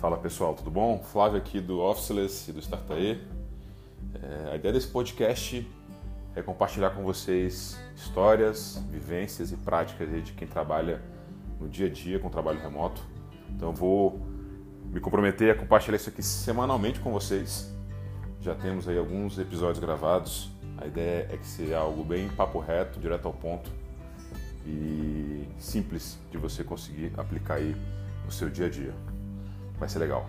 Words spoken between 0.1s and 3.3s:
pessoal, tudo bom? Flávio aqui do Officeless e do Startae.